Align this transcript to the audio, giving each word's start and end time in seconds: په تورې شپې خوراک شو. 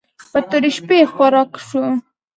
په 0.31 0.39
تورې 0.49 0.69
شپې 0.77 0.99
خوراک 1.13 1.51
شو. 1.67 1.83